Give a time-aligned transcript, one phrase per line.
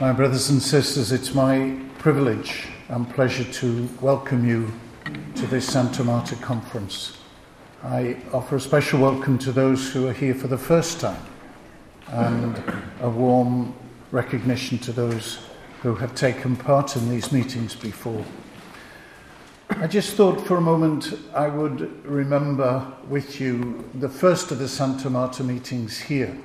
[0.00, 4.72] My brothers and sisters, it's my privilege and pleasure to welcome you
[5.36, 7.18] to this Santa Marta conference.
[7.80, 11.24] I offer a special welcome to those who are here for the first time
[12.08, 12.60] and
[13.02, 13.72] a warm
[14.10, 15.38] recognition to those
[15.82, 18.24] who have taken part in these meetings before.
[19.70, 24.68] I just thought for a moment I would remember with you the first of the
[24.68, 26.36] Santa Marta meetings here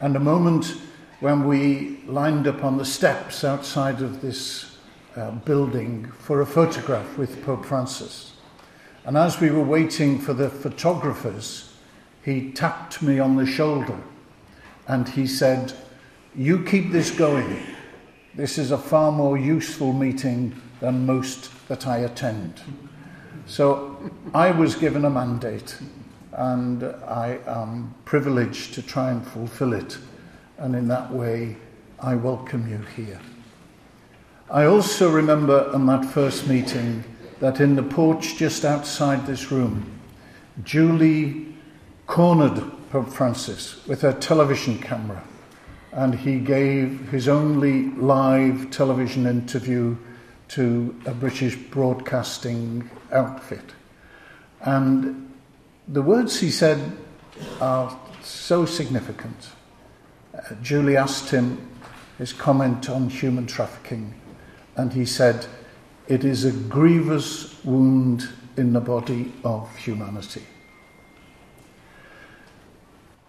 [0.00, 0.74] and a moment
[1.20, 4.76] when we lined up on the steps outside of this
[5.16, 8.34] uh, building for a photograph with Pope Francis.
[9.04, 11.72] And as we were waiting for the photographers,
[12.22, 13.98] he tapped me on the shoulder
[14.88, 15.72] and he said,
[16.34, 17.62] You keep this going.
[18.34, 22.60] This is a far more useful meeting than most that I attend.
[23.46, 25.78] So I was given a mandate
[26.32, 29.96] and I am privileged to try and fulfill it
[30.58, 31.56] and in that way
[32.00, 33.20] I welcome you here.
[34.50, 37.04] I also remember on that first meeting
[37.40, 39.98] that in the porch just outside this room,
[40.62, 41.54] Julie
[42.06, 45.22] cornered Pope Francis with her television camera,
[45.92, 49.96] and he gave his only live television interview
[50.48, 53.74] to a British broadcasting outfit.
[54.60, 55.32] And
[55.88, 56.80] the words he said
[57.60, 59.50] are so significant.
[60.62, 61.68] Julie asked him
[62.18, 64.14] his comment on human trafficking,
[64.76, 65.46] and he said,
[66.08, 70.42] It is a grievous wound in the body of humanity.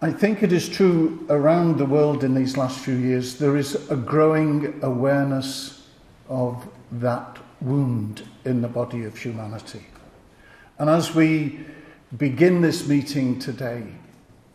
[0.00, 3.90] I think it is true around the world in these last few years, there is
[3.90, 5.88] a growing awareness
[6.28, 9.84] of that wound in the body of humanity.
[10.78, 11.58] And as we
[12.16, 13.82] begin this meeting today,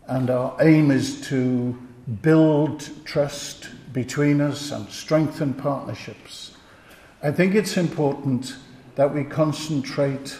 [0.08, 1.78] and our aim is to
[2.22, 6.58] build trust between us and strengthen partnerships,
[7.22, 8.56] I think it's important
[8.96, 10.38] that we concentrate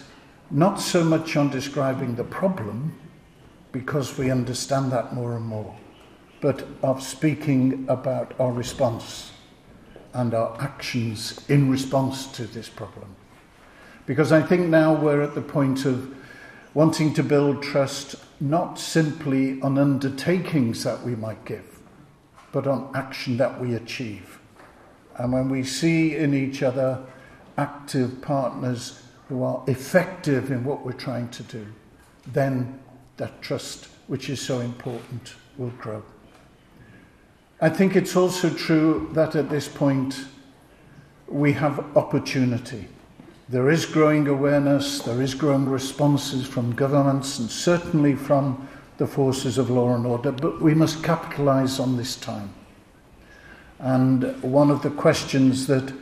[0.50, 2.98] not so much on describing the problem,
[3.72, 5.74] because we understand that more and more,
[6.40, 9.32] but of speaking about our response
[10.12, 13.16] and our actions in response to this problem.
[14.06, 16.14] Because I think now we're at the point of
[16.74, 21.78] wanting to build trust not simply on undertakings that we might give,
[22.52, 24.38] but on action that we achieve.
[25.16, 27.04] And when we see in each other
[27.56, 31.66] active partners who are effective in what we're trying to do,
[32.26, 32.80] then
[33.16, 36.02] that trust, which is so important, will grow.
[37.60, 40.26] I think it's also true that at this point
[41.28, 42.88] we have opportunity.
[43.48, 48.66] There is growing awareness, there is growing responses from governments and certainly from
[48.96, 52.54] the forces of law and order, but we must capitalize on this time.
[53.78, 55.92] And one of the questions that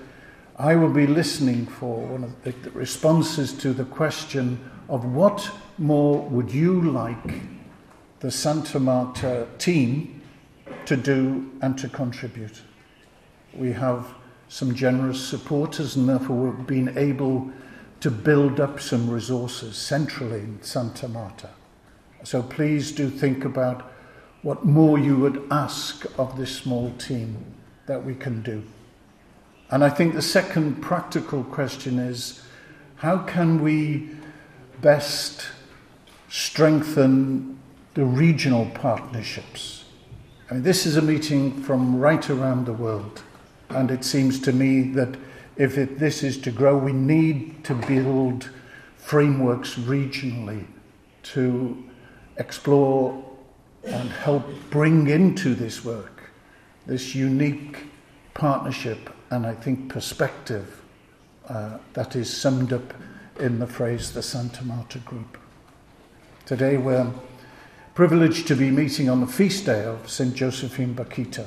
[0.57, 6.23] I will be listening for, one of the, responses to the question of what more
[6.29, 7.41] would you like
[8.21, 10.23] the Santa Marta team
[10.85, 12.63] to do and to contribute?
[13.53, 14.15] We have
[14.53, 17.51] some generous supporters, and therefore we've been able
[18.01, 21.49] to build up some resources centrally in Santa Marta.
[22.23, 23.91] So please do think about
[24.43, 27.43] what more you would ask of this small team
[27.87, 28.63] that we can do.
[29.71, 32.43] And I think the second practical question is
[32.97, 34.11] how can we
[34.83, 35.47] best
[36.29, 37.59] strengthen
[37.95, 39.87] the regional partnerships?
[40.51, 43.23] I mean, this is a meeting from right around the world.
[43.75, 45.17] And it seems to me that
[45.57, 48.51] if it, this is to grow, we need to build
[48.97, 50.67] frameworks regionally
[51.25, 51.83] to
[52.37, 53.23] explore
[53.85, 56.13] and help bring into this work
[56.87, 57.87] this unique
[58.35, 60.83] partnership and I think perspective
[61.49, 62.95] uh, that is summed up
[63.39, 65.39] in the phrase the Santa Marta Group.
[66.45, 67.13] Today we're
[67.95, 70.35] privileged to be meeting on the feast day of St.
[70.35, 71.47] Josephine Bakhita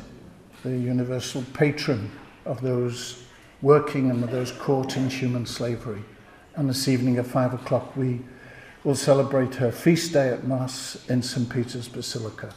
[0.66, 2.12] the universal patron
[2.44, 3.24] of those
[3.62, 6.02] working and those caught in human slavery.
[6.56, 8.22] And this evening at five o'clock, we
[8.84, 11.48] will celebrate her feast day at Mass in St.
[11.48, 12.54] Peter's Basilica.